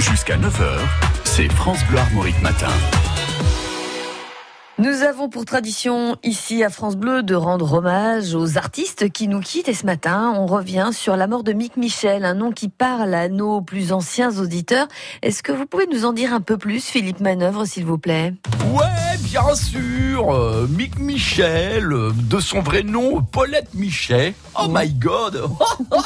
Jusqu'à 0.00 0.36
9h, 0.36 0.78
c'est 1.24 1.50
France 1.52 1.84
Bleu 1.88 1.98
Armorique 1.98 2.40
Matin. 2.40 2.68
Nous 4.80 5.02
avons 5.02 5.28
pour 5.28 5.44
tradition 5.44 6.16
ici 6.22 6.62
à 6.62 6.70
France 6.70 6.94
Bleu 6.94 7.24
de 7.24 7.34
rendre 7.34 7.72
hommage 7.72 8.36
aux 8.36 8.58
artistes 8.58 9.10
qui 9.10 9.26
nous 9.26 9.40
quittent. 9.40 9.68
Et 9.68 9.74
ce 9.74 9.84
matin 9.84 10.32
on 10.36 10.46
revient 10.46 10.90
sur 10.92 11.16
la 11.16 11.26
mort 11.26 11.42
de 11.42 11.52
Mick 11.52 11.76
Michel, 11.76 12.24
un 12.24 12.34
nom 12.34 12.52
qui 12.52 12.68
parle 12.68 13.12
à 13.12 13.28
nos 13.28 13.60
plus 13.60 13.92
anciens 13.92 14.38
auditeurs. 14.38 14.86
Est-ce 15.22 15.42
que 15.42 15.50
vous 15.50 15.66
pouvez 15.66 15.88
nous 15.92 16.04
en 16.04 16.12
dire 16.12 16.32
un 16.32 16.40
peu 16.40 16.56
plus 16.56 16.84
Philippe 16.84 17.18
Manœuvre 17.18 17.64
s'il 17.64 17.86
vous 17.86 17.98
plaît? 17.98 18.34
Ouais, 18.72 19.18
bien 19.24 19.52
sûr, 19.56 20.32
euh, 20.32 20.68
Mick 20.70 21.00
Michel, 21.00 21.92
euh, 21.92 22.12
de 22.14 22.38
son 22.38 22.60
vrai 22.60 22.84
nom 22.84 23.20
Paulette 23.20 23.74
Michel, 23.74 24.34
oh 24.62 24.68
my 24.70 24.92
god, 24.92 25.42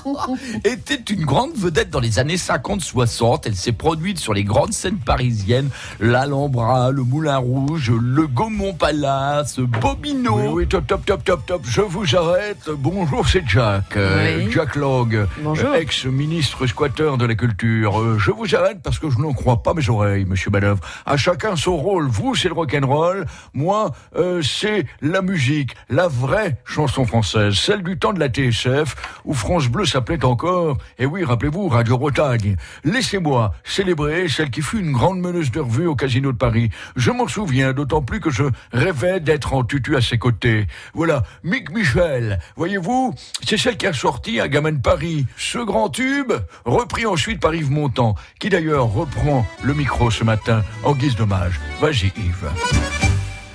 était 0.64 1.12
une 1.12 1.24
grande 1.24 1.56
vedette 1.56 1.90
dans 1.90 1.98
les 1.98 2.20
années 2.20 2.36
50-60. 2.36 3.40
Elle 3.46 3.56
s'est 3.56 3.72
produite 3.72 4.20
sur 4.20 4.32
les 4.32 4.44
grandes 4.44 4.74
scènes 4.74 4.98
parisiennes, 4.98 5.70
l'Alhambra, 5.98 6.92
le 6.92 7.02
Moulin 7.02 7.38
Rouge, 7.38 7.90
le 7.90 8.28
Gaumont 8.28 8.59
Palace, 8.78 9.58
Bobino. 9.58 10.36
Oui, 10.38 10.46
oui, 10.52 10.68
top, 10.68 10.86
top, 10.86 11.04
top, 11.06 11.24
top, 11.24 11.46
top. 11.46 11.62
Je 11.64 11.80
vous 11.80 12.14
arrête. 12.14 12.68
Bonjour, 12.76 13.26
c'est 13.26 13.42
Jack. 13.46 13.96
Euh, 13.96 14.44
Oui. 14.44 14.50
Jack 14.52 14.76
Log, 14.76 15.26
Bonjour. 15.42 15.74
ex-ministre 15.74 16.66
squatteur 16.66 17.16
de 17.16 17.24
la 17.24 17.34
culture. 17.34 17.98
Euh, 18.00 18.18
je 18.18 18.30
vous 18.30 18.54
arrête 18.54 18.80
parce 18.82 18.98
que 18.98 19.08
je 19.08 19.18
n'en 19.18 19.32
crois 19.32 19.62
pas 19.62 19.72
mes 19.72 19.88
oreilles, 19.88 20.26
monsieur 20.26 20.50
Manœuvre. 20.50 20.80
À 21.06 21.16
chacun 21.16 21.56
son 21.56 21.76
rôle. 21.78 22.08
Vous, 22.08 22.34
c'est 22.34 22.48
le 22.48 22.54
rock'n'roll. 22.54 23.24
Moi, 23.54 23.92
euh, 24.16 24.42
c'est 24.42 24.84
la 25.00 25.22
musique. 25.22 25.74
La 25.88 26.06
vraie 26.08 26.58
chanson 26.64 27.06
française. 27.06 27.54
Celle 27.54 27.82
du 27.82 27.98
temps 27.98 28.12
de 28.12 28.20
la 28.20 28.28
TSF, 28.28 28.94
où 29.24 29.32
France 29.32 29.68
Bleu 29.68 29.86
s'appelait 29.86 30.22
encore, 30.24 30.76
et 30.98 31.06
oui, 31.06 31.24
rappelez-vous, 31.24 31.68
Radio 31.68 31.96
Bretagne. 31.96 32.56
Laissez-moi 32.84 33.54
célébrer 33.64 34.28
celle 34.28 34.50
qui 34.50 34.60
fut 34.60 34.80
une 34.80 34.92
grande 34.92 35.20
meneuse 35.20 35.50
de 35.50 35.60
revue 35.60 35.86
au 35.86 35.94
Casino 35.96 36.30
de 36.32 36.36
Paris. 36.36 36.68
Je 36.96 37.10
m'en 37.10 37.26
souviens, 37.26 37.72
d'autant 37.72 38.02
plus 38.02 38.20
que 38.20 38.30
je 38.30 38.44
rêvais 38.72 39.20
d'être 39.20 39.54
en 39.54 39.64
tutu 39.64 39.96
à 39.96 40.00
ses 40.00 40.18
côtés. 40.18 40.66
Voilà, 40.94 41.22
Mick 41.42 41.70
Michel, 41.70 42.38
voyez-vous, 42.56 43.14
c'est 43.44 43.56
celle 43.56 43.76
qui 43.76 43.86
a 43.86 43.92
sorti 43.92 44.40
Un 44.40 44.48
gamin 44.48 44.72
de 44.72 44.80
Paris. 44.80 45.26
Ce 45.36 45.58
grand 45.58 45.88
tube, 45.88 46.32
repris 46.64 47.06
ensuite 47.06 47.40
par 47.40 47.54
Yves 47.54 47.70
Montand, 47.70 48.14
qui 48.38 48.48
d'ailleurs 48.48 48.86
reprend 48.86 49.46
le 49.62 49.74
micro 49.74 50.10
ce 50.10 50.24
matin 50.24 50.62
en 50.82 50.94
guise 50.94 51.16
d'hommage. 51.16 51.60
Vas-y 51.80 52.12
Yves. 52.16 52.50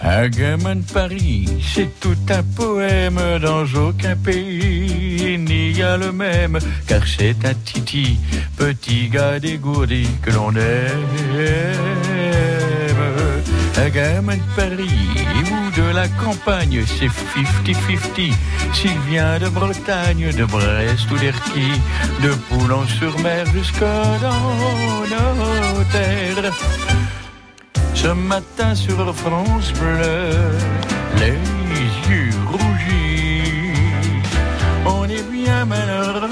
Un 0.07 0.29
gamin 0.29 0.81
Paris, 0.93 1.49
c'est 1.73 1.99
tout 1.99 2.17
un 2.29 2.43
poème 2.43 3.19
dans 3.41 3.65
aucun 3.65 4.15
pays. 4.15 5.33
Il 5.33 5.45
n'y 5.45 5.81
a 5.81 5.97
le 5.97 6.11
même, 6.11 6.59
car 6.85 7.01
c'est 7.07 7.43
un 7.43 7.55
titi, 7.55 8.19
petit 8.55 9.09
gars 9.09 9.39
dégourdi 9.39 10.07
que 10.21 10.29
l'on 10.29 10.51
aime. 10.55 11.74
Un 13.85 13.89
gamin 13.89 14.37
de 14.37 14.41
Paris 14.55 14.89
ou 15.51 15.79
de 15.79 15.93
la 15.93 16.07
campagne, 16.07 16.83
c'est 16.87 17.05
50-50. 17.05 18.33
S'il 18.73 18.99
vient 19.07 19.37
de 19.37 19.47
Bretagne, 19.47 20.31
de 20.31 20.43
Brest 20.43 21.11
ou 21.11 21.17
d'Erquy, 21.19 21.69
de 22.23 22.31
Poulon-sur-Mer 22.49 23.45
jusqu'à 23.53 24.03
dans 24.25 24.49
nos 25.11 25.83
terres. 25.91 26.51
Ce 27.93 28.07
matin 28.07 28.73
sur 28.73 29.15
France 29.15 29.71
Bleu, 29.73 30.31
les 31.19 31.37
yeux 32.09 32.31
rougis, 32.51 33.73
on 34.83 35.03
est 35.03 35.31
bien 35.31 35.63
malheureux 35.65 36.29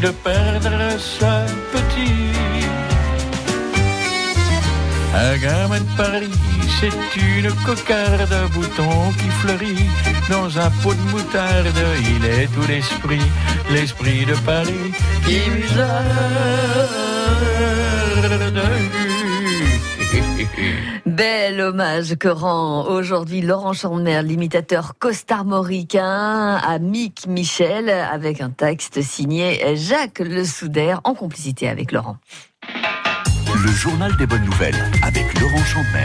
de 0.00 0.08
perdre 0.08 0.98
sa 0.98 1.35
Un 5.18 5.38
gamin 5.38 5.80
de 5.80 5.96
Paris, 5.96 6.30
c'est 6.78 6.92
une 7.16 7.50
cocarde 7.64 8.30
à 8.30 8.48
boutons 8.48 9.10
qui 9.12 9.28
fleurit 9.40 9.88
dans 10.28 10.58
un 10.58 10.70
pot 10.82 10.92
de 10.92 11.10
moutarde. 11.10 11.72
Il 12.18 12.24
est 12.26 12.46
tout 12.48 12.66
l'esprit, 12.68 13.22
l'esprit 13.70 14.26
de 14.26 14.34
Paris 14.44 14.92
qui 15.24 15.40
musarde. 15.50 16.06
Bel 21.06 21.60
hommage 21.62 22.16
que 22.16 22.28
rend 22.28 22.84
aujourd'hui 22.86 23.40
Laurent 23.40 23.72
Chandemer, 23.72 24.22
l'imitateur 24.22 24.98
costarmoricain, 24.98 26.56
à 26.56 26.78
Mick 26.78 27.26
Michel, 27.26 27.88
avec 27.88 28.42
un 28.42 28.50
texte 28.50 29.00
signé 29.00 29.76
Jacques 29.76 30.18
Le 30.18 30.44
Souder 30.44 30.96
en 31.04 31.14
complicité 31.14 31.70
avec 31.70 31.92
Laurent. 31.92 32.18
Le 33.66 33.72
journal 33.72 34.14
des 34.16 34.26
bonnes 34.28 34.44
nouvelles 34.44 34.76
avec 35.02 35.40
Laurent 35.40 35.64
Chandemer. 35.64 36.04